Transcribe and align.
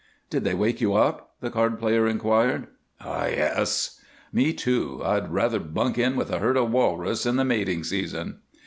"Did 0.31 0.43
they 0.45 0.55
wake 0.55 0.81
you 0.81 0.95
up?" 0.95 1.35
the 1.41 1.51
card 1.51 1.77
player 1.77 2.07
inquired. 2.07 2.65
"Yes." 3.05 4.01
"Me, 4.33 4.51
too. 4.51 4.99
I'd 5.05 5.31
rather 5.31 5.59
bunk 5.59 5.99
in 5.99 6.15
with 6.15 6.31
a 6.31 6.39
herd 6.39 6.57
of 6.57 6.71
walrus 6.71 7.27
in 7.27 7.35
the 7.35 7.45
mating 7.45 7.83
season." 7.83 8.39